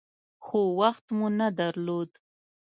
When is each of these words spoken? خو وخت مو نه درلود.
خو 0.45 0.59
وخت 0.79 1.05
مو 1.17 1.27
نه 1.39 1.47
درلود. 1.59 2.11